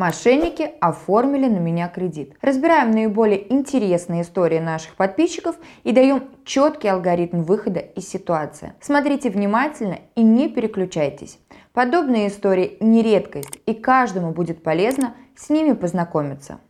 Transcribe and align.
Мошенники 0.00 0.62
оформили 0.80 1.46
на 1.46 1.58
меня 1.58 1.86
кредит. 1.88 2.32
Разбираем 2.40 2.90
наиболее 2.90 3.52
интересные 3.52 4.22
истории 4.22 4.58
наших 4.58 4.94
подписчиков 4.96 5.56
и 5.84 5.92
даем 5.92 6.30
четкий 6.46 6.88
алгоритм 6.88 7.42
выхода 7.42 7.80
из 7.80 8.08
ситуации. 8.08 8.72
Смотрите 8.80 9.28
внимательно 9.28 9.98
и 10.14 10.22
не 10.22 10.48
переключайтесь. 10.48 11.38
Подобные 11.74 12.28
истории 12.28 12.78
не 12.80 13.02
редкость, 13.02 13.58
и 13.66 13.74
каждому 13.74 14.32
будет 14.32 14.62
полезно 14.62 15.16
с 15.36 15.50
ними 15.50 15.74
познакомиться. 15.74 16.60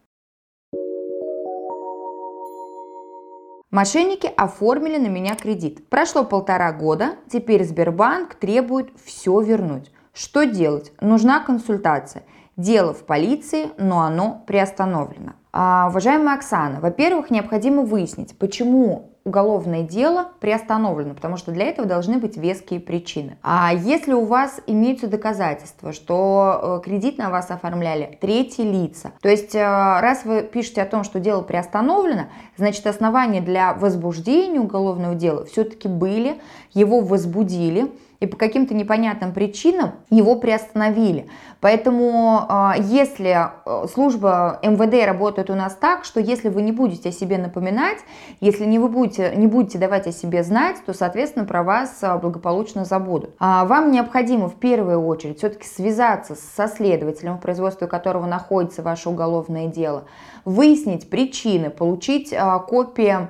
Мошенники 3.70 4.28
оформили 4.36 4.96
на 4.96 5.06
меня 5.06 5.36
кредит. 5.36 5.88
Прошло 5.88 6.24
полтора 6.24 6.72
года, 6.72 7.10
теперь 7.30 7.62
Сбербанк 7.62 8.34
требует 8.34 8.88
все 9.04 9.40
вернуть. 9.40 9.92
Что 10.12 10.42
делать? 10.42 10.92
Нужна 11.00 11.38
консультация. 11.38 12.24
Дело 12.60 12.92
в 12.92 13.04
полиции, 13.04 13.70
но 13.78 14.02
оно 14.02 14.44
приостановлено. 14.46 15.32
А, 15.50 15.86
уважаемая 15.88 16.36
Оксана, 16.36 16.78
во-первых, 16.80 17.30
необходимо 17.30 17.80
выяснить, 17.84 18.36
почему 18.36 19.12
уголовное 19.24 19.82
дело 19.82 20.28
приостановлено, 20.40 21.14
потому 21.14 21.38
что 21.38 21.52
для 21.52 21.64
этого 21.66 21.88
должны 21.88 22.18
быть 22.18 22.36
веские 22.36 22.78
причины. 22.78 23.38
А 23.42 23.72
если 23.72 24.12
у 24.12 24.26
вас 24.26 24.60
имеются 24.66 25.06
доказательства, 25.06 25.94
что 25.94 26.80
э, 26.82 26.84
кредит 26.84 27.16
на 27.16 27.30
вас 27.30 27.50
оформляли 27.50 28.18
третьи 28.20 28.62
лица, 28.62 29.12
то 29.22 29.30
есть 29.30 29.54
э, 29.54 29.60
раз 29.62 30.26
вы 30.26 30.42
пишете 30.42 30.82
о 30.82 30.86
том, 30.86 31.02
что 31.02 31.18
дело 31.18 31.40
приостановлено, 31.40 32.26
значит 32.58 32.86
основания 32.86 33.40
для 33.40 33.72
возбуждения 33.72 34.60
уголовного 34.60 35.14
дела 35.14 35.46
все-таки 35.46 35.88
были, 35.88 36.38
его 36.74 37.00
возбудили, 37.00 37.90
и 38.20 38.26
по 38.26 38.36
каким-то 38.36 38.74
непонятным 38.74 39.32
причинам 39.32 39.92
его 40.10 40.36
приостановили. 40.36 41.26
Поэтому 41.60 42.44
а, 42.48 42.74
если 42.78 43.48
э, 43.64 43.86
служба 43.88 44.60
МВД 44.62 45.06
работает 45.06 45.48
у 45.48 45.54
нас 45.54 45.74
так, 45.74 46.04
что 46.04 46.20
если 46.20 46.50
вы 46.50 46.60
не 46.62 46.72
будете 46.72 47.08
о 47.08 47.12
себе 47.12 47.38
напоминать, 47.38 47.98
если 48.40 48.66
не 48.66 48.78
вы 48.78 48.88
будете, 48.88 49.34
не 49.36 49.46
будете 49.46 49.78
давать 49.78 50.06
о 50.06 50.12
себе 50.12 50.42
знать, 50.42 50.76
то, 50.84 50.92
соответственно, 50.92 51.46
про 51.46 51.62
вас 51.62 51.98
а, 52.02 52.18
благополучно 52.18 52.84
забудут. 52.84 53.30
А 53.38 53.64
вам 53.64 53.90
необходимо 53.90 54.48
в 54.48 54.56
первую 54.56 55.04
очередь 55.04 55.38
все-таки 55.38 55.66
связаться 55.66 56.34
со 56.34 56.68
следователем, 56.68 57.38
в 57.38 57.40
производстве 57.40 57.86
которого 57.86 58.26
находится 58.26 58.82
ваше 58.82 59.08
уголовное 59.08 59.66
дело, 59.66 60.04
выяснить 60.44 61.08
причины, 61.08 61.70
получить 61.70 62.34
копии 62.68 63.28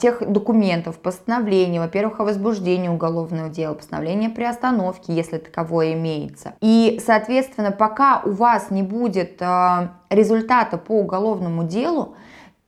тех 0.00 0.30
документов, 0.30 0.98
постановлений, 0.98 1.78
во-первых, 1.78 2.20
о 2.20 2.24
возбуждении 2.24 2.88
уголовного 2.88 3.48
дела, 3.48 3.74
постановления 3.74 4.28
приостановки, 4.28 5.12
если 5.12 5.38
таковое 5.38 5.94
имеется. 5.94 6.54
И, 6.60 7.00
соответственно, 7.04 7.70
пока 7.70 8.22
у 8.24 8.32
вас 8.32 8.70
не 8.70 8.82
будет 8.82 9.40
а, 9.40 9.92
результата 10.10 10.76
по 10.76 10.98
уголовному 10.98 11.64
делу, 11.64 12.16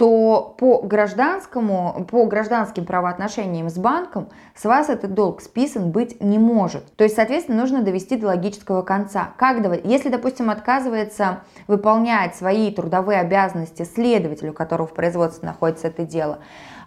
то 0.02 0.56
по 0.58 0.82
гражданскому, 0.82 2.08
по 2.10 2.24
гражданским 2.24 2.84
правоотношениям 2.84 3.70
с 3.70 3.78
банком 3.78 4.30
с 4.52 4.64
вас 4.64 4.88
этот 4.88 5.14
долг 5.14 5.40
списан 5.40 5.92
быть 5.92 6.20
не 6.20 6.40
может. 6.40 6.92
То 6.96 7.04
есть, 7.04 7.14
соответственно, 7.14 7.60
нужно 7.60 7.82
довести 7.82 8.16
до 8.16 8.26
логического 8.26 8.82
конца. 8.82 9.28
Как 9.36 9.62
давать? 9.62 9.82
Если, 9.84 10.08
допустим, 10.08 10.50
отказывается 10.50 11.42
выполнять 11.68 12.34
свои 12.34 12.72
трудовые 12.74 13.20
обязанности 13.20 13.84
следователю, 13.84 14.52
которого 14.52 14.88
в 14.88 14.92
производстве 14.92 15.46
находится 15.46 15.86
это 15.86 16.04
дело, 16.04 16.40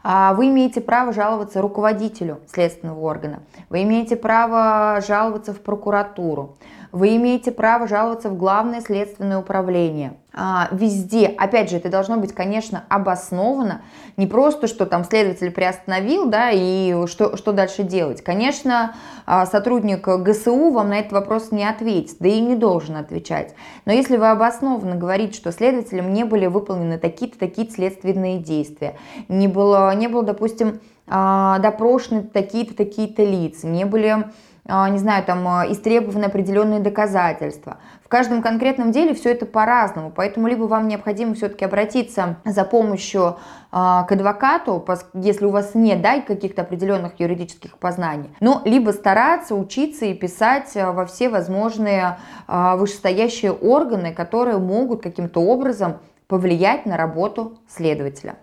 а, 0.03 0.33
вы 0.33 0.49
имеете 0.49 0.81
право 0.81 1.13
жаловаться 1.13 1.61
руководителю 1.61 2.41
следственного 2.47 2.99
органа, 2.99 3.39
вы 3.69 3.83
имеете 3.83 4.17
право 4.17 4.99
жаловаться 4.99 5.53
в 5.53 5.61
прокуратуру, 5.61 6.57
вы 6.95 7.17
имеете 7.17 7.51
право 7.51 7.89
жаловаться 7.89 8.29
в 8.29 8.37
главное 8.37 8.79
следственное 8.79 9.37
управление. 9.37 10.13
А, 10.33 10.69
везде, 10.71 11.27
опять 11.27 11.69
же, 11.69 11.75
это 11.75 11.89
должно 11.89 12.15
быть, 12.15 12.31
конечно, 12.31 12.85
обосновано, 12.87 13.81
не 14.15 14.27
просто, 14.27 14.67
что 14.67 14.85
там 14.85 15.03
следователь 15.03 15.51
приостановил, 15.51 16.27
да, 16.27 16.51
и 16.53 17.05
что, 17.07 17.35
что 17.35 17.51
дальше 17.51 17.83
делать. 17.83 18.23
Конечно, 18.23 18.95
а, 19.25 19.45
сотрудник 19.45 20.07
ГСУ 20.07 20.71
вам 20.71 20.87
на 20.87 20.99
этот 20.99 21.11
вопрос 21.11 21.51
не 21.51 21.67
ответит, 21.67 22.15
да 22.21 22.29
и 22.29 22.39
не 22.39 22.55
должен 22.55 22.95
отвечать. 22.95 23.55
Но 23.83 23.91
если 23.91 24.15
вы 24.15 24.29
обоснованно 24.29 24.95
говорите, 24.95 25.33
что 25.33 25.51
следователям 25.51 26.13
не 26.13 26.23
были 26.23 26.45
выполнены 26.45 26.97
такие-то, 26.97 27.37
такие-то 27.37 27.73
следственные 27.73 28.39
действия, 28.39 28.95
не 29.27 29.49
было, 29.49 29.93
не 29.93 30.07
было 30.07 30.23
допустим, 30.23 30.79
а, 31.07 31.59
допрошены 31.59 32.23
такие-то, 32.23 32.73
такие-то 32.73 33.21
лица, 33.21 33.67
не 33.67 33.83
были 33.83 34.27
не 34.67 34.97
знаю, 34.97 35.23
там, 35.23 35.47
а, 35.47 35.65
истребованы 35.69 36.25
определенные 36.25 36.79
доказательства. 36.79 37.77
В 38.03 38.07
каждом 38.07 38.41
конкретном 38.41 38.91
деле 38.91 39.13
все 39.13 39.31
это 39.31 39.45
по-разному, 39.45 40.11
поэтому 40.15 40.47
либо 40.47 40.63
вам 40.63 40.87
необходимо 40.87 41.35
все-таки 41.35 41.65
обратиться 41.65 42.37
за 42.45 42.63
помощью 42.63 43.37
э, 43.71 43.73
к 43.73 44.07
адвокату, 44.09 44.85
если 45.13 45.45
у 45.45 45.49
вас 45.49 45.73
нет 45.73 46.01
да, 46.01 46.21
каких-то 46.21 46.61
определенных 46.61 47.19
юридических 47.19 47.77
познаний, 47.77 48.29
ну, 48.39 48.61
либо 48.63 48.91
стараться 48.91 49.55
учиться 49.55 50.05
и 50.05 50.13
писать 50.13 50.71
во 50.75 51.05
все 51.05 51.29
возможные 51.29 52.17
вышестоящие 52.47 53.51
органы, 53.51 54.13
которые 54.13 54.59
могут 54.59 55.01
каким-то 55.01 55.41
образом 55.41 55.97
повлиять 56.27 56.85
на 56.85 56.97
работу 56.97 57.57
следователя. 57.67 58.35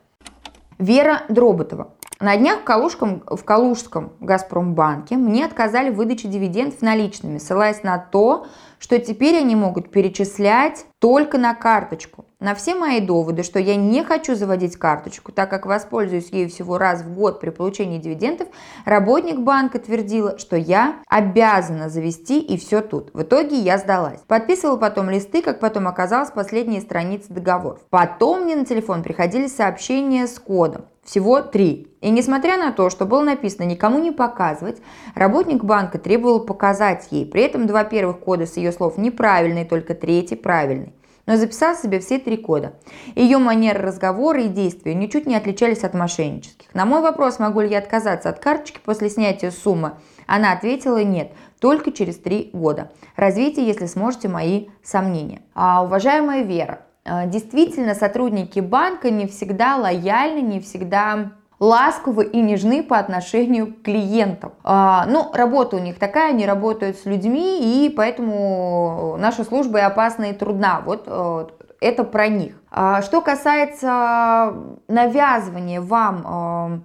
Вера 0.79 1.23
Дроботова. 1.29 1.93
На 2.23 2.37
днях 2.37 2.61
в 2.61 2.63
Калужском, 2.63 3.25
в 3.27 3.43
Калужском 3.43 4.13
Газпромбанке 4.21 5.17
мне 5.17 5.45
отказали 5.45 5.91
в 5.91 5.97
выдаче 5.97 6.29
дивидендов 6.29 6.81
наличными, 6.81 7.39
ссылаясь 7.39 7.83
на 7.83 7.99
то, 7.99 8.47
что 8.79 9.01
теперь 9.01 9.39
они 9.39 9.57
могут 9.57 9.91
перечислять 9.91 10.87
только 11.01 11.37
на 11.37 11.53
карточку. 11.53 12.25
На 12.39 12.55
все 12.55 12.77
мои 12.77 13.01
доводы, 13.01 13.43
что 13.43 13.59
я 13.59 13.75
не 13.75 14.05
хочу 14.05 14.37
заводить 14.37 14.77
карточку, 14.77 15.33
так 15.33 15.51
как 15.51 15.67
воспользуюсь 15.67 16.31
ею 16.31 16.49
всего 16.49 16.79
раз 16.79 17.03
в 17.03 17.13
год 17.13 17.41
при 17.41 17.51
получении 17.51 17.99
дивидендов, 17.99 18.47
работник 18.85 19.41
банка 19.41 19.81
твердила, 19.81 20.39
что 20.39 20.55
я 20.55 21.01
обязана 21.09 21.89
завести 21.89 22.39
и 22.39 22.57
все 22.57 22.83
тут. 22.83 23.13
В 23.15 23.23
итоге 23.23 23.57
я 23.57 23.79
сдалась. 23.79 24.21
Подписывала 24.29 24.77
потом 24.77 25.11
листы, 25.11 25.43
как 25.43 25.59
потом 25.59 25.89
оказалось, 25.89 26.31
последние 26.31 26.83
страницы 26.83 27.33
договоров. 27.33 27.81
Потом 27.91 28.43
мне 28.43 28.55
на 28.55 28.65
телефон 28.65 29.03
приходили 29.03 29.49
сообщения 29.49 30.29
с 30.29 30.39
кодом. 30.39 30.85
Всего 31.05 31.43
три. 31.43 31.89
И 32.01 32.11
несмотря 32.11 32.57
на 32.57 32.71
то, 32.71 32.89
что 32.89 33.07
было 33.07 33.23
написано 33.23 33.65
никому 33.65 33.99
не 33.99 34.13
показывать, 34.13 34.81
работник 35.15 35.65
банка 35.65 35.99
требовал 35.99 36.41
показать 36.41 37.09
ей. 37.11 37.27
При 37.27 37.43
этом 37.43 37.67
два 37.67 37.83
первых 37.85 38.21
кода 38.21 38.47
с 38.47 38.57
ее 38.57 38.71
слов 38.71 38.99
неправильные, 38.99 39.65
только 39.65 39.95
третий 39.95 40.37
правильный. 40.37 40.95
Но 41.27 41.37
записал 41.37 41.77
себе 41.77 42.01
все 42.01 42.19
три 42.19 42.37
кода. 42.37 42.75
Ее 43.15 43.39
манера 43.39 43.81
разговора 43.81 44.43
и 44.43 44.49
действия 44.49 44.95
ничуть 44.95 45.27
не 45.27 45.37
отличались 45.37 45.85
от 45.85 45.95
мошеннических. 45.95 46.73
На 46.75 46.85
мой 46.85 47.01
вопрос, 47.01 47.39
могу 47.39 47.61
ли 47.61 47.69
я 47.69 47.79
отказаться 47.79 48.29
от 48.29 48.41
карточки 48.41 48.81
после 48.85 49.09
снятия 49.09 49.51
суммы, 49.51 49.93
она 50.27 50.53
ответила 50.53 51.03
нет, 51.03 51.33
только 51.61 51.93
через 51.93 52.17
три 52.17 52.51
года. 52.53 52.91
Развейте, 53.17 53.65
если 53.65 53.87
сможете, 53.87 54.29
мои 54.29 54.69
сомнения. 54.83 55.43
А, 55.55 55.85
уважаемая 55.85 56.43
Вера, 56.43 56.87
действительно 57.05 57.95
сотрудники 57.95 58.61
банка 58.61 59.11
не 59.11 59.27
всегда 59.27 59.77
лояльны, 59.77 60.41
не 60.41 60.61
всегда 60.61 61.33
ласковы 61.63 62.25
и 62.25 62.41
нежны 62.41 62.83
по 62.83 62.99
отношению 62.99 63.73
к 63.73 63.83
клиентам. 63.83 64.53
А, 64.65 65.07
ну, 65.07 65.31
работа 65.33 65.77
у 65.77 65.79
них 65.79 65.97
такая, 65.97 66.31
они 66.31 66.45
работают 66.45 66.97
с 66.99 67.05
людьми, 67.05 67.61
и 67.61 67.89
поэтому 67.89 69.17
наша 69.21 69.45
служба 69.45 69.79
и 69.79 69.83
опасна, 69.83 70.25
и 70.25 70.33
трудна. 70.33 70.83
Вот 70.85 71.05
э, 71.07 71.47
это 71.81 72.03
про 72.03 72.27
них. 72.27 72.61
А, 72.73 73.01
что 73.03 73.21
касается 73.21 74.53
навязывания 74.89 75.81
вам 75.81 76.25
э, 76.27 76.81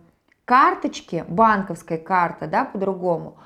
карточки, 0.45 1.25
банковской 1.27 1.97
карты, 1.97 2.45
да, 2.45 2.63
по-другому, 2.63 3.37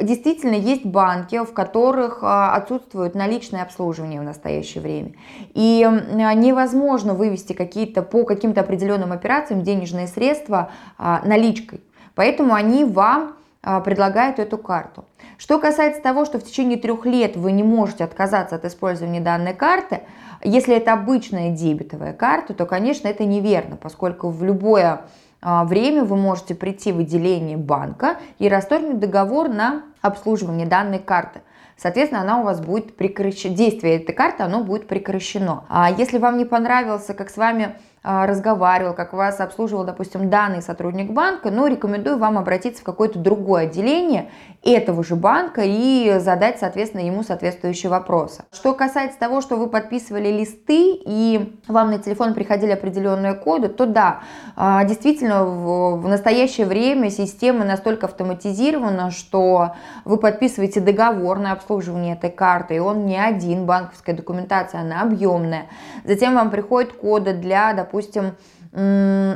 Действительно, 0.00 0.54
есть 0.54 0.86
банки, 0.86 1.44
в 1.44 1.52
которых 1.52 2.20
а, 2.22 2.54
отсутствует 2.54 3.14
наличное 3.14 3.62
обслуживание 3.62 4.18
в 4.18 4.24
настоящее 4.24 4.82
время. 4.82 5.12
И 5.52 5.86
невозможно 6.14 7.12
вывести 7.12 7.52
какие-то 7.52 8.02
по 8.02 8.24
каким-то 8.24 8.62
определенным 8.62 9.12
операциям 9.12 9.62
денежные 9.62 10.06
средства 10.06 10.70
а, 10.96 11.20
наличкой. 11.26 11.82
Поэтому 12.14 12.54
они 12.54 12.84
вам 12.84 13.36
а, 13.62 13.80
предлагают 13.80 14.38
эту 14.38 14.58
карту. 14.58 15.04
Что 15.36 15.58
касается 15.58 16.02
того, 16.02 16.24
что 16.24 16.38
в 16.38 16.44
течение 16.44 16.78
трех 16.78 17.04
лет 17.04 17.36
вы 17.36 17.52
не 17.52 17.62
можете 17.62 18.04
отказаться 18.04 18.56
от 18.56 18.64
использования 18.64 19.20
данной 19.20 19.54
карты, 19.54 20.00
если 20.42 20.76
это 20.76 20.92
обычная 20.92 21.50
дебетовая 21.50 22.12
карта, 22.12 22.52
то, 22.52 22.66
конечно, 22.66 23.08
это 23.08 23.24
неверно, 23.24 23.76
поскольку 23.76 24.28
в 24.28 24.44
любое 24.44 24.92
а, 24.92 25.00
время 25.44 26.04
вы 26.04 26.16
можете 26.16 26.54
прийти 26.54 26.92
в 26.92 26.98
отделение 26.98 27.56
банка 27.56 28.16
и 28.38 28.48
расторгнуть 28.48 28.98
договор 28.98 29.48
на 29.48 29.82
обслуживание 30.00 30.66
данной 30.66 30.98
карты. 30.98 31.40
Соответственно, 31.76 32.22
она 32.22 32.40
у 32.40 32.44
вас 32.44 32.60
будет 32.60 32.96
прекращена, 32.96 33.54
действие 33.54 33.96
этой 33.96 34.14
карты, 34.14 34.42
оно 34.42 34.62
будет 34.62 34.86
прекращено. 34.86 35.64
А 35.68 35.90
если 35.90 36.18
вам 36.18 36.38
не 36.38 36.44
понравился, 36.44 37.14
как 37.14 37.30
с 37.30 37.36
вами 37.36 37.64
а, 37.64 37.76
разговаривал, 38.04 38.92
как 38.92 39.14
вас 39.14 39.40
обслуживал, 39.40 39.84
допустим, 39.84 40.28
данный 40.28 40.60
сотрудник 40.60 41.10
банка, 41.10 41.50
но 41.50 41.66
рекомендую 41.66 42.18
вам 42.18 42.36
обратиться 42.36 42.82
в 42.82 42.84
какое-то 42.84 43.18
другое 43.18 43.64
отделение 43.64 44.30
этого 44.62 45.02
же 45.02 45.16
банка 45.16 45.62
и 45.64 46.18
задать, 46.18 46.58
соответственно, 46.58 47.02
ему 47.02 47.22
соответствующие 47.22 47.90
вопросы. 47.90 48.44
Что 48.52 48.74
касается 48.74 49.18
того, 49.18 49.40
что 49.40 49.56
вы 49.56 49.68
подписывали 49.68 50.28
листы 50.28 51.00
и 51.04 51.58
вам 51.66 51.90
на 51.90 51.98
телефон 51.98 52.34
приходили 52.34 52.72
определенные 52.72 53.34
коды, 53.34 53.68
то 53.68 53.86
да, 53.86 54.20
а, 54.56 54.84
действительно, 54.84 55.44
в 55.44 56.06
настоящее 56.06 56.66
время 56.66 57.10
система 57.10 57.64
настолько 57.64 58.06
автоматизирована, 58.06 59.10
что 59.10 59.72
вы 60.04 60.18
подписываете 60.18 60.80
договор 60.80 61.38
на 61.38 61.52
обслуживание 61.52 62.14
этой 62.14 62.30
карты, 62.30 62.76
и 62.76 62.78
он 62.78 63.06
не 63.06 63.18
один, 63.18 63.64
банковская 63.64 64.12
документация, 64.12 64.80
она 64.80 65.02
объемная. 65.02 65.68
Затем 66.04 66.34
вам 66.34 66.50
приходят 66.50 66.92
коды 66.92 67.32
для, 67.32 67.72
допустим, 67.72 67.93
допустим, 67.94 68.34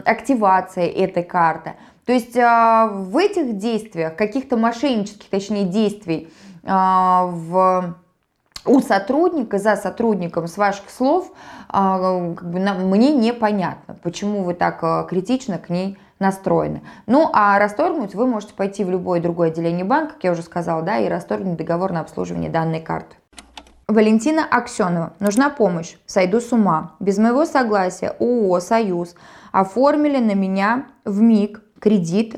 активация 0.05 0.87
этой 0.87 1.23
карты. 1.23 1.75
То 2.05 2.13
есть 2.13 2.37
а, 2.37 2.89
в 2.89 3.17
этих 3.17 3.59
действиях, 3.59 4.17
каких-то 4.17 4.57
мошеннических, 4.57 5.29
точнее, 5.29 5.65
действий 5.65 6.33
а, 6.65 7.27
в 7.27 7.97
у 8.65 8.81
сотрудника, 8.81 9.59
за 9.59 9.77
сотрудником, 9.77 10.49
с 10.49 10.57
ваших 10.57 10.91
слов, 10.91 11.31
а, 11.69 12.35
как 12.35 12.51
бы, 12.51 12.59
мне 12.59 13.13
непонятно, 13.13 13.97
почему 14.03 14.43
вы 14.43 14.55
так 14.55 15.09
критично 15.09 15.59
к 15.59 15.69
ней 15.69 15.99
настроены. 16.19 16.83
Ну, 17.07 17.31
а 17.33 17.59
расторгнуть 17.59 18.15
вы 18.15 18.27
можете 18.27 18.55
пойти 18.55 18.85
в 18.85 18.91
любое 18.91 19.21
другое 19.21 19.51
отделение 19.51 19.85
банка, 19.85 20.15
как 20.15 20.25
я 20.25 20.33
уже 20.33 20.43
сказала, 20.43 20.83
да, 20.83 20.99
и 20.99 21.09
расторгнуть 21.09 21.57
договор 21.57 21.93
на 21.93 22.01
обслуживание 22.01 22.51
данной 22.51 22.81
карты. 22.81 23.15
Валентина 23.90 24.44
Аксенова. 24.44 25.14
Нужна 25.19 25.49
помощь. 25.49 25.96
Сойду 26.05 26.43
с 26.43 26.52
ума. 26.52 26.96
Без 27.00 27.17
моего 27.17 27.46
согласия 27.46 28.14
ООО 28.20 28.61
«Союз» 28.61 29.14
оформили 29.50 30.19
на 30.19 30.35
меня 30.35 30.88
в 31.06 31.23
МИГ 31.23 31.62
кредит 31.81 32.37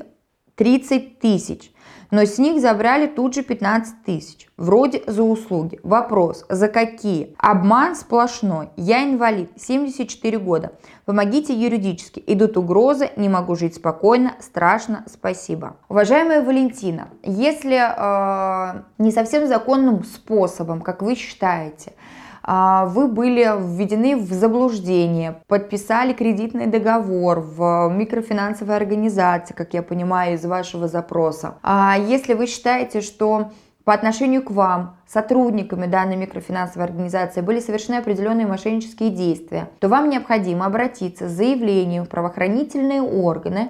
30 0.55 1.19
тысяч 1.19 1.73
но 2.11 2.25
с 2.25 2.37
них 2.37 2.61
забрали 2.61 3.07
тут 3.07 3.33
же 3.33 3.41
15 3.41 4.03
тысяч. 4.03 4.47
Вроде 4.57 5.01
за 5.07 5.23
услуги. 5.23 5.79
Вопрос, 5.81 6.45
за 6.49 6.67
какие? 6.67 7.33
Обман 7.37 7.95
сплошной. 7.95 8.69
Я 8.75 9.03
инвалид, 9.03 9.49
74 9.55 10.37
года. 10.37 10.73
Помогите 11.05 11.53
юридически. 11.53 12.21
Идут 12.27 12.57
угрозы, 12.57 13.09
не 13.15 13.29
могу 13.29 13.55
жить 13.55 13.75
спокойно, 13.75 14.35
страшно, 14.39 15.05
спасибо. 15.11 15.77
Уважаемая 15.89 16.43
Валентина, 16.43 17.07
если 17.23 17.79
э, 17.79 18.83
не 18.97 19.11
совсем 19.11 19.47
законным 19.47 20.03
способом, 20.03 20.81
как 20.81 21.01
вы 21.01 21.15
считаете, 21.15 21.93
вы 22.45 23.07
были 23.07 23.49
введены 23.59 24.15
в 24.17 24.31
заблуждение, 24.31 25.35
подписали 25.47 26.13
кредитный 26.13 26.67
договор 26.67 27.39
в 27.39 27.89
микрофинансовой 27.89 28.75
организации, 28.75 29.53
как 29.53 29.73
я 29.73 29.83
понимаю 29.83 30.35
из 30.35 30.45
вашего 30.45 30.87
запроса. 30.87 31.55
А 31.61 31.97
если 31.97 32.33
вы 32.33 32.47
считаете, 32.47 33.01
что 33.01 33.51
по 33.83 33.93
отношению 33.93 34.43
к 34.43 34.51
вам, 34.51 34.97
сотрудниками 35.07 35.87
данной 35.87 36.15
микрофинансовой 36.15 36.85
организации 36.87 37.41
были 37.41 37.59
совершены 37.59 37.95
определенные 37.95 38.45
мошеннические 38.45 39.09
действия, 39.09 39.69
то 39.79 39.89
вам 39.89 40.09
необходимо 40.09 40.65
обратиться 40.65 41.27
с 41.27 41.31
заявлением 41.31 42.05
в 42.05 42.09
правоохранительные 42.09 43.01
органы 43.01 43.69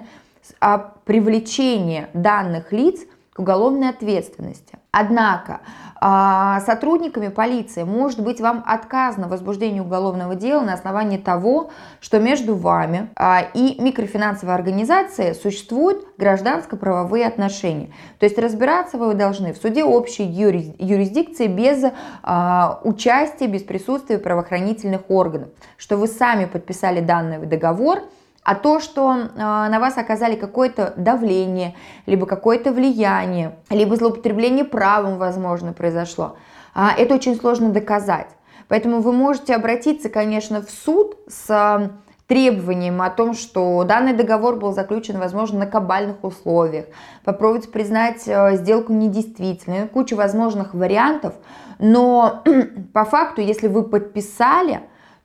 о 0.60 0.78
привлечении 0.78 2.08
данных 2.12 2.72
лиц 2.72 3.00
к 3.32 3.38
уголовной 3.38 3.88
ответственности. 3.88 4.78
Однако 4.92 5.60
а, 6.02 6.60
сотрудниками 6.60 7.28
полиции 7.28 7.82
может 7.82 8.20
быть 8.20 8.42
вам 8.42 8.62
отказано 8.66 9.26
в 9.26 9.30
возбуждении 9.30 9.80
уголовного 9.80 10.34
дела 10.34 10.60
на 10.60 10.74
основании 10.74 11.16
того, 11.16 11.70
что 12.00 12.18
между 12.20 12.56
вами 12.56 13.08
а, 13.16 13.40
и 13.54 13.80
микрофинансовой 13.80 14.54
организацией 14.54 15.32
существуют 15.32 16.04
гражданско-правовые 16.18 17.26
отношения. 17.26 17.90
То 18.18 18.26
есть 18.26 18.36
разбираться 18.36 18.98
вы 18.98 19.14
должны 19.14 19.54
в 19.54 19.56
суде 19.56 19.82
общей 19.82 20.24
юрисдикции 20.24 21.46
без 21.46 21.84
а, 22.22 22.80
участия, 22.84 23.46
без 23.46 23.62
присутствия 23.62 24.18
правоохранительных 24.18 25.08
органов, 25.08 25.48
что 25.78 25.96
вы 25.96 26.06
сами 26.06 26.44
подписали 26.44 27.00
данный 27.00 27.38
договор– 27.46 28.00
а 28.44 28.54
то, 28.56 28.80
что 28.80 29.12
э, 29.12 29.26
на 29.36 29.78
вас 29.78 29.98
оказали 29.98 30.34
какое-то 30.34 30.94
давление, 30.96 31.76
либо 32.06 32.26
какое-то 32.26 32.72
влияние, 32.72 33.56
либо 33.70 33.94
злоупотребление 33.96 34.64
правом, 34.64 35.18
возможно, 35.18 35.72
произошло, 35.72 36.36
э, 36.74 36.86
это 36.98 37.14
очень 37.14 37.36
сложно 37.36 37.70
доказать. 37.70 38.28
Поэтому 38.68 39.00
вы 39.00 39.12
можете 39.12 39.54
обратиться, 39.54 40.08
конечно, 40.08 40.60
в 40.60 40.70
суд 40.70 41.18
с 41.28 41.48
э, 41.50 41.90
требованием 42.26 43.00
о 43.00 43.10
том, 43.10 43.34
что 43.34 43.84
данный 43.84 44.12
договор 44.12 44.56
был 44.56 44.72
заключен, 44.72 45.18
возможно, 45.18 45.60
на 45.60 45.66
кабальных 45.66 46.24
условиях, 46.24 46.86
попробовать 47.24 47.70
признать 47.70 48.22
сделку 48.22 48.92
недействительной, 48.92 49.86
куча 49.86 50.14
возможных 50.14 50.74
вариантов, 50.74 51.34
но 51.78 52.42
по 52.92 53.04
факту, 53.04 53.40
если 53.40 53.68
вы 53.68 53.84
подписали, 53.84 54.80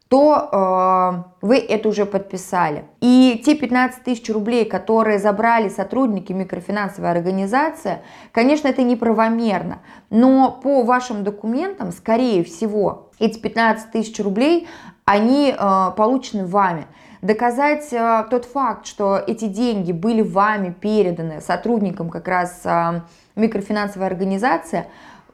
то 0.10 1.24
э, 1.42 1.46
вы 1.46 1.58
это 1.58 1.90
уже 1.90 2.06
подписали. 2.06 2.86
И 3.02 3.42
те 3.46 3.56
15 3.56 4.04
тысяч 4.04 4.30
рублей, 4.30 4.64
которые 4.66 5.20
забрали 5.20 5.68
сотрудники 5.68 6.32
микрофинансовой 6.32 7.12
организации, 7.12 8.00
конечно, 8.32 8.70
это 8.70 8.84
неправомерно. 8.84 9.80
Но 10.10 10.52
по 10.64 10.84
вашим 10.84 11.24
документам, 11.24 11.92
скорее 11.92 12.44
всего, 12.44 13.10
эти 13.20 13.38
15 13.38 13.92
тысяч 13.92 14.18
рублей, 14.24 14.68
они 15.04 15.54
э, 15.58 15.92
получены 15.98 16.46
вами. 16.46 16.88
Доказать 17.22 17.92
э, 17.92 18.26
тот 18.30 18.46
факт, 18.46 18.86
что 18.86 19.18
эти 19.18 19.46
деньги 19.46 19.92
были 19.92 20.22
вами 20.22 20.70
переданы 20.70 21.42
сотрудникам 21.42 22.10
как 22.10 22.28
раз 22.30 22.62
э, 22.64 23.02
микрофинансовой 23.36 24.08
организации, 24.08 24.86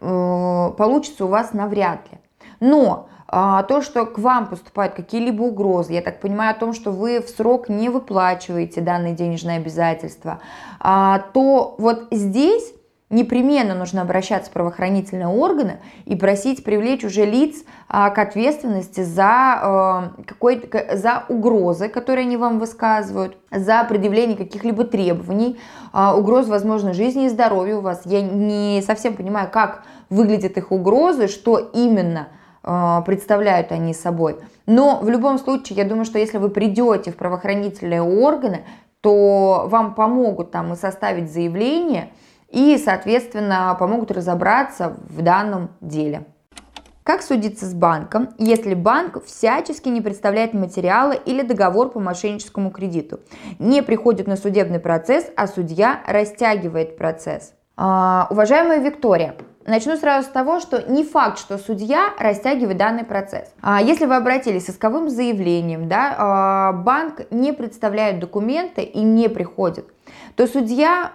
э, 0.01 0.71
получится 0.77 1.25
у 1.25 1.27
вас 1.27 1.53
навряд 1.53 1.99
ли. 2.11 2.17
Но 2.59 3.09
то, 3.67 3.81
что 3.81 4.05
к 4.05 4.19
вам 4.19 4.47
поступают 4.47 4.93
какие-либо 4.93 5.41
угрозы, 5.41 5.93
я 5.93 6.01
так 6.01 6.19
понимаю 6.19 6.51
о 6.51 6.59
том, 6.59 6.73
что 6.73 6.91
вы 6.91 7.19
в 7.19 7.29
срок 7.29 7.67
не 7.67 7.89
выплачиваете 7.89 8.81
данные 8.81 9.13
денежные 9.13 9.57
обязательства, 9.57 10.39
а, 10.79 11.19
то 11.33 11.73
вот 11.79 12.07
здесь 12.11 12.73
непременно 13.09 13.73
нужно 13.73 14.03
обращаться 14.03 14.51
в 14.51 14.53
правоохранительные 14.53 15.27
органы 15.27 15.79
и 16.05 16.15
просить 16.15 16.63
привлечь 16.63 17.03
уже 17.03 17.25
лиц 17.25 17.63
а, 17.87 18.11
к 18.11 18.19
ответственности 18.19 19.01
за, 19.01 20.13
какой 20.27 20.69
за 20.93 21.23
угрозы, 21.27 21.89
которые 21.89 22.25
они 22.25 22.37
вам 22.37 22.59
высказывают, 22.59 23.37
за 23.49 23.83
предъявление 23.83 24.37
каких-либо 24.37 24.83
требований, 24.83 25.59
угроз, 25.91 26.47
возможно, 26.47 26.93
жизни 26.93 27.25
и 27.25 27.29
здоровью 27.29 27.79
у 27.79 27.81
вас. 27.81 28.01
Я 28.05 28.21
не 28.21 28.83
совсем 28.85 29.15
понимаю, 29.15 29.49
как 29.51 29.83
выглядят 30.11 30.57
их 30.57 30.71
угрозы, 30.71 31.27
что 31.27 31.57
именно– 31.57 32.27
а, 32.37 32.42
представляют 32.63 33.71
они 33.71 33.93
собой. 33.93 34.37
Но 34.65 34.99
в 35.01 35.09
любом 35.09 35.37
случае, 35.37 35.77
я 35.77 35.85
думаю, 35.85 36.05
что 36.05 36.17
если 36.17 36.37
вы 36.37 36.49
придете 36.49 37.11
в 37.11 37.17
правоохранительные 37.17 38.01
органы, 38.01 38.63
то 39.01 39.65
вам 39.67 39.95
помогут 39.95 40.51
там 40.51 40.71
и 40.71 40.77
составить 40.77 41.31
заявление, 41.31 42.11
и, 42.49 42.77
соответственно, 42.77 43.75
помогут 43.77 44.11
разобраться 44.11 44.95
в 45.09 45.21
данном 45.21 45.71
деле. 45.81 46.25
Как 47.03 47.21
судиться 47.21 47.65
с 47.65 47.73
банком, 47.73 48.29
если 48.37 48.75
банк 48.75 49.21
всячески 49.25 49.89
не 49.89 49.99
представляет 49.99 50.53
материалы 50.53 51.19
или 51.25 51.41
договор 51.41 51.89
по 51.89 51.99
мошенническому 51.99 52.71
кредиту, 52.71 53.19
не 53.59 53.83
приходит 53.83 54.25
на 54.25 54.37
судебный 54.37 54.79
процесс, 54.79 55.29
а 55.35 55.47
судья 55.47 55.99
растягивает 56.07 56.95
процесс? 56.95 57.55
А, 57.75 58.27
уважаемая 58.29 58.79
Виктория, 58.79 59.35
Начну 59.65 59.95
сразу 59.95 60.27
с 60.27 60.31
того, 60.31 60.59
что 60.59 60.91
не 60.91 61.03
факт, 61.03 61.39
что 61.39 61.57
судья 61.57 62.13
растягивает 62.19 62.77
данный 62.77 63.05
процесс. 63.05 63.53
А, 63.61 63.81
если 63.81 64.05
вы 64.05 64.15
обратились 64.15 64.65
с 64.65 64.71
исковым 64.71 65.09
заявлением, 65.09 65.87
да, 65.87 66.15
а, 66.17 66.73
банк 66.73 67.21
не 67.31 67.53
представляет 67.53 68.19
документы 68.19 68.81
и 68.81 68.99
не 69.01 69.29
приходит, 69.29 69.87
то 70.35 70.47
судья 70.47 71.13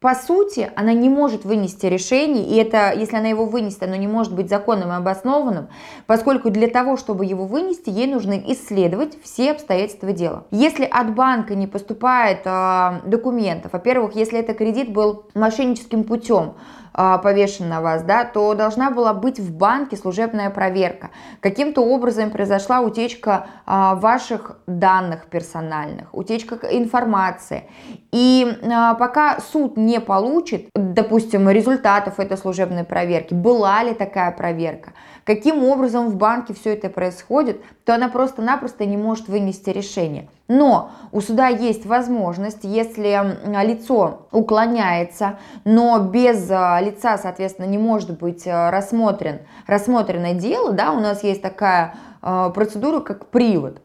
по 0.00 0.14
сути, 0.14 0.72
она 0.76 0.94
не 0.94 1.10
может 1.10 1.44
вынести 1.44 1.84
решение, 1.84 2.46
и 2.46 2.56
это, 2.56 2.90
если 2.96 3.16
она 3.16 3.28
его 3.28 3.44
вынесет, 3.44 3.82
оно 3.82 3.96
не 3.96 4.08
может 4.08 4.34
быть 4.34 4.48
законным 4.48 4.90
и 4.90 4.94
обоснованным, 4.94 5.68
поскольку 6.06 6.48
для 6.48 6.68
того, 6.68 6.96
чтобы 6.96 7.26
его 7.26 7.44
вынести, 7.44 7.90
ей 7.90 8.06
нужно 8.06 8.32
исследовать 8.46 9.22
все 9.22 9.50
обстоятельства 9.50 10.12
дела. 10.12 10.46
Если 10.50 10.86
от 10.86 11.14
банка 11.14 11.54
не 11.54 11.66
поступает 11.66 12.40
э, 12.46 13.00
документов, 13.04 13.74
во-первых, 13.74 14.14
если 14.14 14.38
это 14.38 14.54
кредит 14.54 14.90
был 14.90 15.26
мошенническим 15.34 16.04
путем, 16.04 16.54
а, 16.54 16.79
повешен 16.92 17.68
на 17.68 17.80
вас, 17.80 18.02
да, 18.02 18.24
то 18.24 18.54
должна 18.54 18.90
была 18.90 19.14
быть 19.14 19.38
в 19.38 19.54
банке 19.54 19.96
служебная 19.96 20.50
проверка. 20.50 21.10
Каким-то 21.40 21.82
образом 21.82 22.30
произошла 22.30 22.80
утечка 22.80 23.46
а, 23.66 23.94
ваших 23.94 24.58
данных 24.66 25.26
персональных, 25.26 26.08
утечка 26.12 26.56
информации. 26.70 27.64
И 28.12 28.46
а, 28.62 28.94
пока 28.94 29.38
суд 29.40 29.76
не 29.76 30.00
получит, 30.00 30.68
допустим, 30.74 31.48
результатов 31.48 32.18
этой 32.18 32.36
служебной 32.36 32.84
проверки, 32.84 33.34
была 33.34 33.82
ли 33.82 33.94
такая 33.94 34.32
проверка, 34.32 34.92
каким 35.24 35.64
образом 35.64 36.08
в 36.08 36.16
банке 36.16 36.54
все 36.54 36.74
это 36.74 36.88
происходит, 36.88 37.60
то 37.84 37.94
она 37.94 38.08
просто-напросто 38.08 38.84
не 38.84 38.96
может 38.96 39.28
вынести 39.28 39.70
решение. 39.70 40.28
Но 40.50 40.90
у 41.12 41.20
суда 41.20 41.46
есть 41.46 41.86
возможность, 41.86 42.64
если 42.64 43.38
лицо 43.64 44.26
уклоняется, 44.32 45.38
но 45.64 46.00
без 46.00 46.50
а, 46.50 46.80
лица, 46.80 47.18
соответственно, 47.18 47.66
не 47.66 47.78
может 47.78 48.18
быть 48.18 48.48
а, 48.48 48.72
рассмотрен, 48.72 49.42
рассмотрено 49.68 50.34
дело, 50.34 50.72
да, 50.72 50.90
у 50.90 50.98
нас 50.98 51.22
есть 51.22 51.40
такая 51.40 51.94
а, 52.20 52.50
процедура, 52.50 52.98
как 52.98 53.26
привод. 53.26 53.80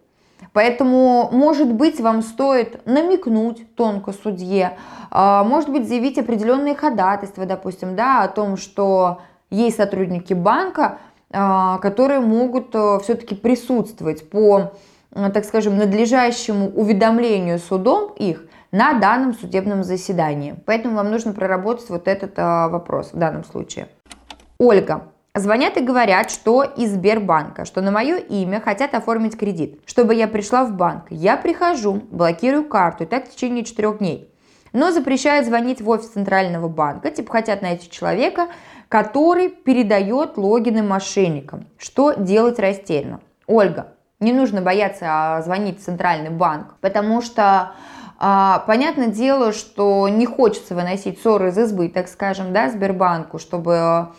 Поэтому, 0.54 1.30
может 1.32 1.72
быть, 1.72 2.02
вам 2.02 2.24
стоит 2.24 2.84
намекнуть 2.88 3.76
тонко 3.76 4.12
судье, 4.12 4.78
может 5.12 5.70
быть, 5.70 5.88
заявить 5.88 6.18
определенные 6.18 6.76
ходатайства, 6.76 7.46
допустим, 7.46 7.96
да, 7.96 8.24
о 8.24 8.28
том, 8.28 8.58
что 8.58 9.20
есть 9.50 9.76
сотрудники 9.76 10.34
банка, 10.34 10.98
которые 11.30 12.22
могут 12.22 12.74
э, 12.74 13.00
все-таки 13.04 13.36
присутствовать 13.36 14.30
по 14.30 14.72
так 15.16 15.46
скажем, 15.46 15.78
надлежащему 15.78 16.70
уведомлению 16.70 17.60
судом 17.60 18.12
их 18.18 18.46
на 18.72 19.00
данном 19.00 19.34
судебном 19.34 19.84
заседании. 19.84 20.56
Поэтому 20.66 20.98
вам 20.98 21.10
нужно 21.10 21.32
проработать 21.32 21.90
вот 21.90 22.08
этот 22.08 22.34
а, 22.38 22.68
вопрос 22.68 23.14
в 23.14 23.18
данном 23.18 23.46
случае. 23.46 23.88
Ольга. 24.58 25.04
Звонят 25.34 25.76
и 25.76 25.82
говорят, 25.82 26.32
что 26.32 26.64
из 26.64 26.94
Сбербанка, 26.94 27.66
что 27.66 27.82
на 27.82 27.92
мое 27.92 28.16
имя 28.16 28.62
хотят 28.62 28.94
оформить 28.94 29.38
кредит, 29.38 29.82
чтобы 29.86 30.16
я 30.16 30.30
пришла 30.30 30.64
в 30.64 30.72
банк. 30.72 31.08
Я 31.10 31.36
прихожу, 31.36 32.02
блокирую 32.10 32.64
карту, 32.64 33.04
и 33.04 33.06
так 33.06 33.26
в 33.26 33.32
течение 33.32 33.66
четырех 33.66 33.98
дней. 33.98 34.30
Но 34.72 34.92
запрещают 34.92 35.46
звонить 35.46 35.82
в 35.82 35.90
офис 35.90 36.08
Центрального 36.10 36.70
банка, 36.70 37.12
типа 37.12 37.34
хотят 37.34 37.62
найти 37.62 37.90
человека, 37.90 38.48
который 38.88 39.50
передает 39.50 40.38
логины 40.38 40.84
мошенникам. 40.84 41.66
Что 41.78 42.14
делать 42.14 42.60
растерянно? 42.60 43.20
Ольга, 43.46 43.95
не 44.26 44.34
нужно 44.34 44.62
бояться 44.62 45.06
а, 45.08 45.42
звонить 45.42 45.80
в 45.80 45.86
центральный 45.86 46.32
банк, 46.32 46.76
потому 46.82 47.22
что 47.22 47.72
а, 48.18 48.64
понятное 48.68 49.08
дело, 49.08 49.54
что 49.54 50.10
не 50.10 50.26
хочется 50.26 50.76
выносить 50.76 51.22
ссоры 51.22 51.50
из 51.50 51.58
избы, 51.58 51.88
так 51.90 52.08
скажем, 52.08 52.52
да, 52.52 52.70
Сбербанку, 52.70 53.40
чтобы 53.40 53.78
а, 53.78 54.12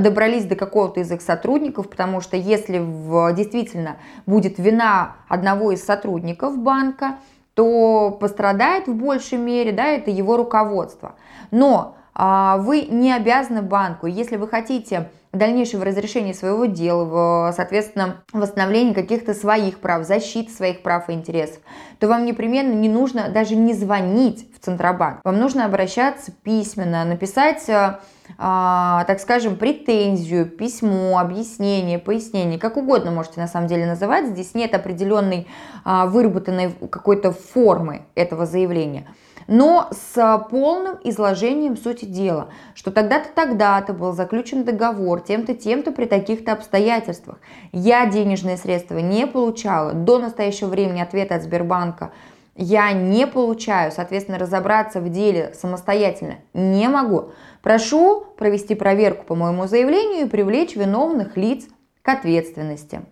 добрались 0.00 0.44
до 0.44 0.56
какого-то 0.56 1.00
из 1.00 1.12
их 1.12 1.22
сотрудников, 1.22 1.88
потому 1.88 2.20
что 2.20 2.36
если 2.36 2.78
в, 2.78 3.32
действительно 3.32 3.96
будет 4.26 4.58
вина 4.58 5.16
одного 5.28 5.72
из 5.72 5.84
сотрудников 5.84 6.58
банка, 6.58 7.16
то 7.54 8.10
пострадает 8.20 8.88
в 8.88 8.94
большей 8.94 9.38
мере, 9.38 9.70
да, 9.70 9.86
это 9.86 10.10
его 10.10 10.36
руководство. 10.36 11.14
Но 11.52 11.96
а, 12.12 12.56
вы 12.58 12.82
не 12.82 13.12
обязаны 13.12 13.62
банку, 13.62 14.06
если 14.06 14.36
вы 14.36 14.48
хотите 14.48 15.10
дальнейшего 15.34 15.84
разрешения 15.84 16.34
своего 16.34 16.66
дела, 16.66 17.52
соответственно, 17.52 18.24
восстановления 18.32 18.94
каких-то 18.94 19.34
своих 19.34 19.80
прав, 19.80 20.06
защиты 20.06 20.52
своих 20.52 20.82
прав 20.82 21.08
и 21.08 21.12
интересов, 21.12 21.60
то 21.98 22.08
вам 22.08 22.24
непременно 22.24 22.72
не 22.72 22.88
нужно 22.88 23.28
даже 23.28 23.56
не 23.56 23.74
звонить 23.74 24.48
в 24.54 24.64
Центробанк. 24.64 25.20
Вам 25.24 25.38
нужно 25.38 25.64
обращаться 25.64 26.32
письменно, 26.32 27.04
написать, 27.04 27.68
а, 27.68 28.00
а, 28.38 29.04
так 29.04 29.20
скажем, 29.20 29.56
претензию, 29.56 30.46
письмо, 30.46 31.18
объяснение, 31.18 31.98
пояснение, 31.98 32.58
как 32.58 32.76
угодно 32.76 33.10
можете 33.10 33.40
на 33.40 33.48
самом 33.48 33.68
деле 33.68 33.86
называть. 33.86 34.26
Здесь 34.26 34.54
нет 34.54 34.74
определенной 34.74 35.46
а, 35.84 36.06
выработанной 36.06 36.72
какой-то 36.90 37.32
формы 37.32 38.06
этого 38.14 38.46
заявления 38.46 39.06
но 39.46 39.88
с 39.92 40.46
полным 40.50 40.98
изложением 41.04 41.76
сути 41.76 42.04
дела, 42.04 42.48
что 42.74 42.90
тогда-то, 42.90 43.28
тогда-то 43.34 43.92
был 43.92 44.12
заключен 44.12 44.64
договор 44.64 45.20
тем-то, 45.20 45.54
тем-то 45.54 45.92
при 45.92 46.06
таких-то 46.06 46.52
обстоятельствах. 46.52 47.38
Я 47.72 48.06
денежные 48.06 48.56
средства 48.56 48.98
не 48.98 49.26
получала, 49.26 49.92
до 49.92 50.18
настоящего 50.18 50.68
времени 50.68 51.00
ответа 51.00 51.36
от 51.36 51.42
Сбербанка 51.42 52.12
я 52.56 52.92
не 52.92 53.26
получаю, 53.26 53.90
соответственно, 53.90 54.38
разобраться 54.38 55.00
в 55.00 55.08
деле 55.10 55.52
самостоятельно 55.54 56.36
не 56.52 56.88
могу. 56.88 57.30
Прошу 57.62 58.24
провести 58.36 58.74
проверку 58.74 59.24
по 59.24 59.34
моему 59.34 59.66
заявлению 59.66 60.26
и 60.26 60.28
привлечь 60.28 60.76
виновных 60.76 61.36
лиц 61.36 61.64
к 62.02 62.08
ответственности. 62.08 63.02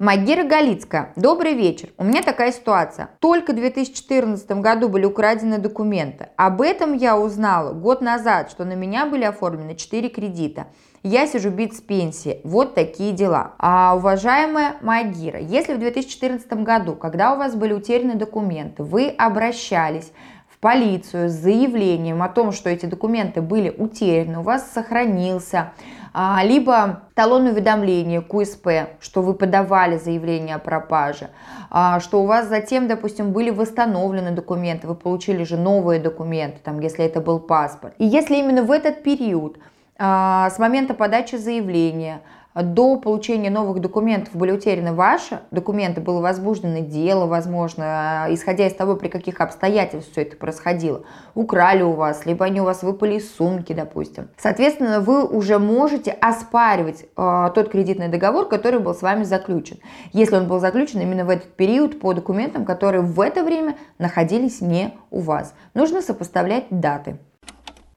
Магира 0.00 0.44
Галицкая. 0.44 1.12
Добрый 1.14 1.52
вечер. 1.52 1.90
У 1.98 2.04
меня 2.04 2.22
такая 2.22 2.52
ситуация. 2.52 3.10
Только 3.18 3.52
в 3.52 3.56
2014 3.56 4.50
году 4.52 4.88
были 4.88 5.04
украдены 5.04 5.58
документы. 5.58 6.30
Об 6.36 6.62
этом 6.62 6.94
я 6.94 7.18
узнала 7.18 7.74
год 7.74 8.00
назад, 8.00 8.50
что 8.50 8.64
на 8.64 8.72
меня 8.72 9.04
были 9.04 9.24
оформлены 9.24 9.74
4 9.74 10.08
кредита. 10.08 10.68
Я 11.02 11.26
сижу 11.26 11.50
бит 11.50 11.74
с 11.74 11.82
пенсии. 11.82 12.40
Вот 12.44 12.74
такие 12.74 13.12
дела. 13.12 13.52
А, 13.58 13.94
уважаемая 13.94 14.76
Магира, 14.80 15.38
если 15.38 15.74
в 15.74 15.78
2014 15.78 16.50
году, 16.62 16.94
когда 16.94 17.34
у 17.34 17.36
вас 17.36 17.54
были 17.54 17.74
утеряны 17.74 18.14
документы, 18.14 18.82
вы 18.82 19.08
обращались 19.08 20.12
полицию 20.60 21.30
с 21.30 21.32
заявлением 21.32 22.22
о 22.22 22.28
том, 22.28 22.52
что 22.52 22.68
эти 22.68 22.86
документы 22.86 23.40
были 23.40 23.74
утеряны, 23.76 24.40
у 24.40 24.42
вас 24.42 24.70
сохранился, 24.70 25.72
а, 26.12 26.40
либо 26.44 27.02
талон 27.14 27.46
уведомления 27.46 28.20
КУСП, 28.20 28.68
что 29.00 29.22
вы 29.22 29.34
подавали 29.34 29.96
заявление 29.96 30.56
о 30.56 30.58
пропаже, 30.58 31.30
а, 31.70 32.00
что 32.00 32.22
у 32.22 32.26
вас 32.26 32.48
затем, 32.48 32.88
допустим, 32.88 33.32
были 33.32 33.50
восстановлены 33.50 34.32
документы, 34.32 34.86
вы 34.86 34.96
получили 34.96 35.44
же 35.44 35.56
новые 35.56 36.00
документы, 36.00 36.58
там, 36.62 36.80
если 36.80 37.04
это 37.04 37.20
был 37.20 37.38
паспорт. 37.38 37.94
И 37.98 38.04
если 38.04 38.36
именно 38.36 38.62
в 38.62 38.70
этот 38.70 39.02
период, 39.02 39.58
а, 39.98 40.50
с 40.50 40.58
момента 40.58 40.94
подачи 40.94 41.36
заявления, 41.36 42.22
до 42.62 42.96
получения 42.96 43.50
новых 43.50 43.80
документов 43.80 44.34
были 44.34 44.52
утеряны 44.52 44.92
ваши 44.92 45.40
документы, 45.50 46.00
было 46.00 46.20
возбуждено 46.20 46.80
дело, 46.80 47.26
возможно, 47.26 48.26
исходя 48.30 48.66
из 48.66 48.74
того, 48.74 48.96
при 48.96 49.08
каких 49.08 49.40
обстоятельствах 49.40 50.12
все 50.12 50.22
это 50.22 50.36
происходило, 50.36 51.02
украли 51.34 51.82
у 51.82 51.92
вас, 51.92 52.26
либо 52.26 52.44
они 52.44 52.60
у 52.60 52.64
вас 52.64 52.82
выпали 52.82 53.14
из 53.14 53.34
сумки, 53.34 53.72
допустим. 53.72 54.28
Соответственно, 54.36 55.00
вы 55.00 55.24
уже 55.24 55.58
можете 55.58 56.12
оспаривать 56.12 57.06
э, 57.16 57.50
тот 57.54 57.70
кредитный 57.70 58.08
договор, 58.08 58.48
который 58.48 58.80
был 58.80 58.94
с 58.94 59.02
вами 59.02 59.24
заключен, 59.24 59.78
если 60.12 60.36
он 60.36 60.48
был 60.48 60.60
заключен 60.60 61.00
именно 61.00 61.24
в 61.24 61.30
этот 61.30 61.54
период 61.54 62.00
по 62.00 62.12
документам, 62.12 62.64
которые 62.64 63.02
в 63.02 63.20
это 63.20 63.44
время 63.44 63.76
находились 63.98 64.60
не 64.60 64.94
у 65.10 65.20
вас. 65.20 65.54
Нужно 65.74 66.02
сопоставлять 66.02 66.66
даты. 66.70 67.18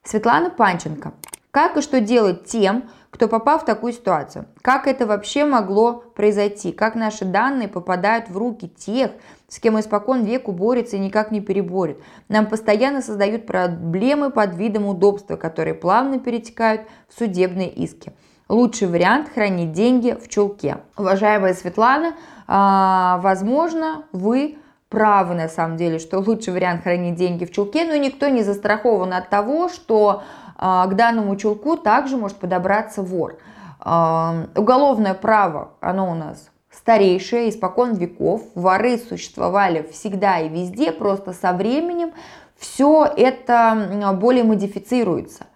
Светлана 0.03 0.49
Панченко. 0.49 1.13
Как 1.51 1.77
и 1.77 1.81
что 1.81 2.01
делать 2.01 2.45
тем, 2.45 2.89
кто 3.13 3.27
попал 3.27 3.59
в 3.59 3.65
такую 3.65 3.93
ситуацию. 3.93 4.47
Как 4.63 4.87
это 4.87 5.05
вообще 5.05 5.45
могло 5.45 6.03
произойти? 6.15 6.71
Как 6.71 6.95
наши 6.95 7.25
данные 7.25 7.67
попадают 7.67 8.27
в 8.27 8.35
руки 8.35 8.67
тех, 8.67 9.11
с 9.47 9.59
кем 9.59 9.79
испокон 9.79 10.23
веку 10.23 10.51
борется 10.51 10.95
и 10.95 10.99
никак 10.99 11.29
не 11.29 11.39
переборет? 11.39 11.99
Нам 12.27 12.47
постоянно 12.47 13.03
создают 13.03 13.45
проблемы 13.45 14.31
под 14.31 14.55
видом 14.55 14.87
удобства, 14.87 15.35
которые 15.35 15.75
плавно 15.75 16.17
перетекают 16.17 16.81
в 17.07 17.19
судебные 17.19 17.69
иски. 17.69 18.13
Лучший 18.49 18.87
вариант– 18.87 19.29
хранить 19.33 19.73
деньги 19.73 20.17
в 20.19 20.27
чулке. 20.27 20.77
Уважаемая 20.97 21.53
Светлана, 21.53 22.15
а, 22.47 23.19
возможно, 23.19 24.05
вы 24.11 24.57
правы 24.89 25.35
на 25.35 25.49
самом 25.49 25.77
деле, 25.77 25.99
что 25.99 26.19
лучший 26.19 26.53
вариант 26.53 26.83
хранить 26.83 27.15
деньги 27.15 27.45
в 27.45 27.51
чулке, 27.51 27.85
но 27.85 27.95
никто 27.95 28.27
не 28.29 28.41
застрахован 28.41 29.13
от 29.13 29.29
того, 29.29 29.69
что 29.69 30.23
к 30.63 30.93
данному 30.95 31.35
чулку 31.35 31.75
также 31.75 32.15
может 32.15 32.37
подобраться 32.37 33.01
вор. 33.01 33.37
А, 33.79 34.45
уголовное 34.55 35.13
право, 35.13 35.71
оно 35.81 36.09
у 36.09 36.15
нас 36.15 36.49
старейшее, 36.71 37.49
испокон 37.49 37.95
веков. 37.95 38.43
Воры 38.55 38.97
существовали 38.97 39.85
всегда 39.91 40.39
и 40.39 40.47
везде, 40.47 40.91
просто 40.93 41.33
со 41.33 41.51
временем 41.51 42.13
все 42.57 43.05
это 43.05 44.15
более 44.21 44.45
модифицируется. 44.45 45.47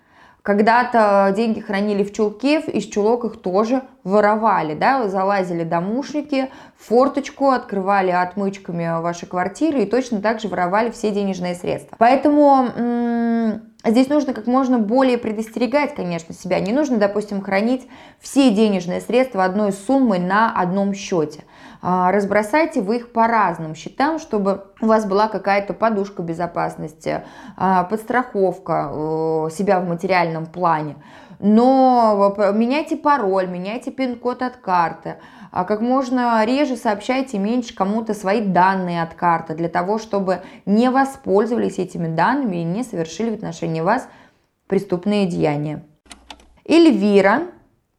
Когда-то 0.42 1.34
деньги 1.36 1.60
хранили 1.60 2.04
в 2.04 2.14
чулке, 2.14 2.62
из 2.62 2.86
чулок 2.86 3.26
их 3.26 3.42
тоже 3.42 3.82
воровали, 4.06 4.76
да, 4.76 5.08
залазили 5.10 5.64
домушники, 5.64 6.50
форточку, 6.78 7.50
открывали 7.50 8.12
отмычками 8.12 9.02
ваши 9.02 9.26
квартиры 9.26 9.84
и 9.84 9.86
точно 9.86 10.22
так 10.22 10.40
же 10.40 10.48
воровали 10.48 10.90
все 10.90 11.12
денежные 11.12 11.54
средства. 11.56 11.96
Поэтому 12.00 13.62
Здесь 13.86 14.10
нужно 14.10 14.34
как 14.34 14.48
можно 14.48 14.80
более 14.80 15.18
предостерегать, 15.18 15.96
конечно, 15.96 16.34
себя. 16.34 16.60
Не 16.60 16.74
нужно, 16.74 16.98
допустим, 16.98 17.42
хранить 17.42 17.88
все 18.20 18.50
денежные 18.50 19.02
средства 19.02 19.46
одной 19.46 19.72
суммы 19.72 20.20
на 20.20 20.52
одном 20.52 20.94
счете. 20.94 21.44
А, 21.82 22.12
разбросайте 22.12 22.82
вы 22.82 22.98
их 22.98 23.12
по 23.12 23.28
разным 23.28 23.76
счетам, 23.76 24.18
чтобы 24.20 24.66
у 24.82 24.88
вас 24.88 25.06
была 25.06 25.28
какая-то 25.28 25.74
подушка 25.74 26.24
безопасности, 26.24 27.24
а, 27.56 27.84
подстраховка 27.84 28.90
э, 28.92 29.50
себя 29.52 29.80
в 29.80 29.88
материальном 29.88 30.48
плане. 30.48 30.96
Но 31.40 32.36
меняйте 32.56 32.98
пароль, 32.98 33.48
меняйте 33.48 33.92
пин-код 33.92 34.42
от 34.42 34.58
карты 34.58 35.18
а 35.18 35.37
как 35.64 35.82
можно 35.82 36.44
реже 36.46 36.76
сообщайте 36.76 37.38
меньше 37.40 37.74
кому-то 37.74 38.14
свои 38.14 38.42
данные 38.42 39.02
от 39.02 39.14
карты, 39.14 39.56
для 39.56 39.70
того, 39.70 39.98
чтобы 40.00 40.42
не 40.66 40.90
воспользовались 40.90 41.80
этими 41.80 42.14
данными 42.14 42.58
и 42.58 42.64
не 42.64 42.84
совершили 42.84 43.32
в 43.32 43.36
отношении 43.36 43.82
вас 43.82 44.08
преступные 44.68 45.26
деяния. 45.26 45.84
Эльвира 46.66 47.44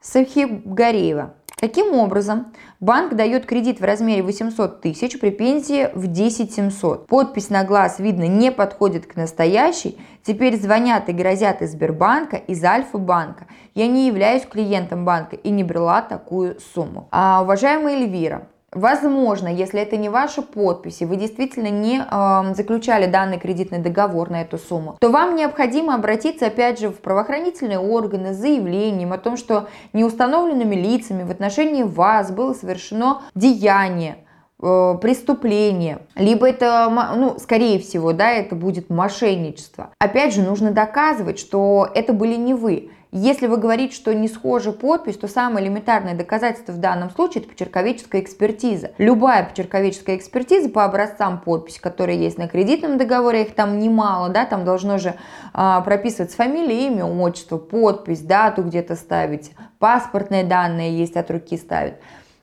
Сахибгареева. 0.00 1.34
Таким 1.60 1.92
образом, 1.94 2.52
банк 2.78 3.14
дает 3.14 3.44
кредит 3.44 3.80
в 3.80 3.84
размере 3.84 4.22
800 4.22 4.80
тысяч 4.80 5.18
при 5.18 5.30
пенсии 5.30 5.90
в 5.92 6.06
10 6.06 6.54
700. 6.54 7.08
Подпись 7.08 7.50
на 7.50 7.64
глаз, 7.64 7.98
видно, 7.98 8.28
не 8.28 8.52
подходит 8.52 9.06
к 9.06 9.16
настоящей. 9.16 9.98
Теперь 10.22 10.56
звонят 10.56 11.08
и 11.08 11.12
грозят 11.12 11.60
из 11.60 11.72
Сбербанка, 11.72 12.36
из 12.36 12.62
Альфа-банка. 12.62 13.48
Я 13.74 13.88
не 13.88 14.06
являюсь 14.06 14.46
клиентом 14.46 15.04
банка 15.04 15.34
и 15.34 15.50
не 15.50 15.64
брала 15.64 16.00
такую 16.00 16.58
сумму. 16.74 17.08
А, 17.10 17.42
уважаемая 17.42 17.96
Эльвира, 17.96 18.46
Возможно, 18.72 19.48
если 19.48 19.80
это 19.80 19.96
не 19.96 20.10
ваша 20.10 20.42
подпись, 20.42 21.00
и 21.00 21.06
вы 21.06 21.16
действительно 21.16 21.68
не 21.68 22.00
э, 22.00 22.54
заключали 22.54 23.10
данный 23.10 23.38
кредитный 23.38 23.78
договор 23.78 24.28
на 24.28 24.42
эту 24.42 24.58
сумму, 24.58 24.98
то 25.00 25.08
вам 25.08 25.36
необходимо 25.36 25.94
обратиться 25.94 26.48
опять 26.48 26.78
же 26.78 26.90
в 26.90 27.00
правоохранительные 27.00 27.78
органы 27.78 28.34
с 28.34 28.36
заявлением 28.36 29.14
о 29.14 29.18
том, 29.18 29.38
что 29.38 29.68
неустановленными 29.94 30.74
лицами 30.74 31.22
в 31.22 31.30
отношении 31.30 31.82
вас 31.82 32.30
было 32.30 32.52
совершено 32.52 33.22
деяние, 33.34 34.18
э, 34.60 34.94
преступление, 35.00 36.00
либо 36.14 36.46
это, 36.46 36.90
ну, 37.16 37.38
скорее 37.38 37.78
всего, 37.78 38.12
да, 38.12 38.32
это 38.32 38.54
будет 38.54 38.90
мошенничество. 38.90 39.90
Опять 39.98 40.34
же, 40.34 40.42
нужно 40.42 40.72
доказывать, 40.72 41.38
что 41.38 41.88
это 41.94 42.12
были 42.12 42.34
не 42.34 42.52
вы. 42.52 42.90
Если 43.10 43.46
вы 43.46 43.56
говорите, 43.56 43.94
что 43.94 44.12
не 44.12 44.28
схожа 44.28 44.70
подпись, 44.70 45.16
то 45.16 45.28
самое 45.28 45.64
элементарное 45.64 46.14
доказательство 46.14 46.72
в 46.72 46.78
данном 46.78 47.10
случае 47.10 47.42
это 47.42 47.50
почерковеческая 47.50 48.20
экспертиза. 48.20 48.90
Любая 48.98 49.44
почерковеческая 49.44 50.16
экспертиза 50.16 50.68
по 50.68 50.84
образцам 50.84 51.40
подписи, 51.40 51.80
которые 51.80 52.20
есть 52.20 52.36
на 52.36 52.48
кредитном 52.48 52.98
договоре, 52.98 53.44
их 53.44 53.54
там 53.54 53.78
немало, 53.78 54.28
да, 54.28 54.44
там 54.44 54.66
должно 54.66 54.98
же 54.98 55.14
а, 55.54 55.80
прописываться 55.80 56.36
фамилия, 56.36 56.86
имя, 56.88 57.06
отчество, 57.06 57.56
подпись, 57.56 58.20
дату 58.20 58.62
где-то 58.62 58.94
ставить, 58.94 59.52
паспортные 59.78 60.44
данные 60.44 60.98
есть 60.98 61.16
от 61.16 61.30
руки 61.30 61.56
ставить. 61.56 61.94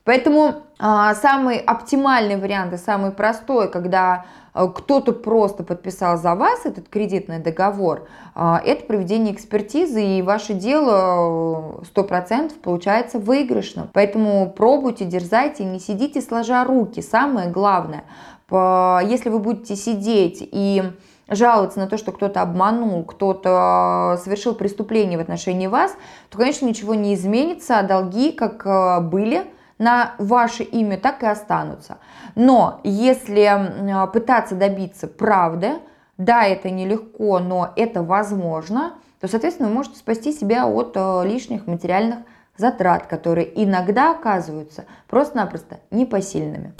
Поэтому 0.06 0.62
а, 0.78 1.16
самый 1.16 1.58
оптимальный 1.58 2.36
вариант 2.36 2.72
и 2.72 2.76
самый 2.76 3.10
простой, 3.10 3.68
когда 3.68 4.24
а, 4.54 4.68
кто-то 4.68 5.12
просто 5.12 5.64
подписал 5.64 6.16
за 6.16 6.36
вас 6.36 6.64
этот 6.64 6.88
кредитный 6.88 7.40
договор, 7.40 8.06
а, 8.36 8.62
это 8.64 8.84
проведение 8.84 9.34
экспертизы, 9.34 10.00
и 10.00 10.22
ваше 10.22 10.54
дело 10.54 11.82
100% 11.92 12.52
получается 12.62 13.18
выигрышным. 13.18 13.90
Поэтому 13.92 14.48
пробуйте, 14.56 15.04
дерзайте, 15.06 15.64
не 15.64 15.80
сидите 15.80 16.20
сложа 16.20 16.62
руки. 16.62 17.02
Самое 17.02 17.50
главное, 17.50 18.04
если 18.48 19.28
вы 19.28 19.40
будете 19.40 19.74
сидеть 19.74 20.38
и 20.40 20.84
жаловаться 21.28 21.80
на 21.80 21.88
то, 21.88 21.98
что 21.98 22.12
кто-то 22.12 22.42
обманул, 22.42 23.02
кто-то 23.02 24.20
совершил 24.22 24.54
преступление 24.54 25.18
в 25.18 25.20
отношении 25.20 25.66
вас, 25.66 25.96
то, 26.30 26.38
конечно, 26.38 26.64
ничего 26.64 26.94
не 26.94 27.14
изменится, 27.14 27.80
а 27.80 27.82
долги, 27.82 28.30
как 28.30 29.10
были, 29.10 29.50
на 29.78 30.14
ваше 30.18 30.62
имя, 30.62 30.98
так 30.98 31.22
и 31.22 31.26
останутся. 31.26 31.98
Но 32.34 32.80
если 32.84 34.06
пытаться 34.12 34.54
добиться 34.54 35.06
правды, 35.06 35.74
да, 36.18 36.44
это 36.44 36.70
нелегко, 36.70 37.38
но 37.38 37.72
это 37.76 38.02
возможно, 38.02 38.94
то, 39.20 39.28
соответственно, 39.28 39.68
вы 39.68 39.74
можете 39.74 39.98
спасти 39.98 40.32
себя 40.32 40.66
от 40.66 40.92
э, 40.94 41.22
лишних 41.26 41.66
материальных 41.66 42.20
затрат, 42.56 43.06
которые 43.06 43.50
иногда 43.62 44.12
оказываются 44.12 44.84
просто-напросто 45.08 45.80
непосильными. 45.90 46.74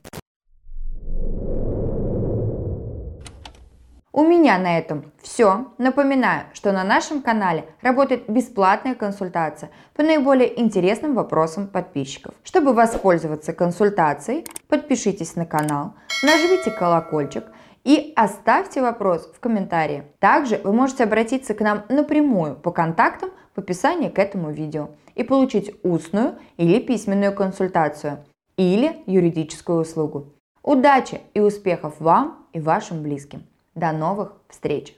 У 4.19 4.25
меня 4.25 4.57
на 4.57 4.79
этом 4.79 5.13
все. 5.21 5.67
Напоминаю, 5.77 6.47
что 6.55 6.73
на 6.73 6.85
нашем 6.85 7.21
канале 7.21 7.67
работает 7.83 8.31
бесплатная 8.31 8.95
консультация 8.95 9.71
по 9.93 10.03
наиболее 10.03 10.59
интересным 10.59 11.15
вопросам 11.15 11.69
подписчиков. 11.69 12.35
Чтобы 12.43 12.73
воспользоваться 12.73 13.53
консультацией, 13.53 14.47
подпишитесь 14.69 15.37
на 15.37 15.45
канал, 15.45 15.97
нажмите 16.23 16.71
колокольчик 16.71 17.45
и 17.85 18.15
оставьте 18.17 18.81
вопрос 18.81 19.31
в 19.37 19.39
комментарии. 19.39 20.05
Также 20.19 20.63
вы 20.65 20.73
можете 20.73 21.05
обратиться 21.05 21.53
к 21.53 21.61
нам 21.61 21.85
напрямую 21.91 22.57
по 22.57 22.71
контактам 22.71 23.29
в 23.55 23.59
описании 23.59 24.09
к 24.09 24.19
этому 24.19 24.51
видео 24.51 24.89
и 25.15 25.25
получить 25.25 25.75
устную 25.83 26.39
или 26.57 26.81
письменную 26.81 27.35
консультацию 27.35 28.25
или 28.57 28.97
юридическую 29.05 29.83
услугу. 29.83 30.33
Удачи 30.63 31.21
и 31.35 31.41
успехов 31.41 32.01
вам 32.01 32.47
и 32.55 32.61
вашим 32.61 33.03
близким! 33.03 33.43
До 33.77 33.93
новых 33.93 34.33
встреч! 34.49 34.97